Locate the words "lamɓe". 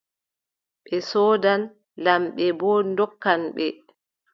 2.03-2.45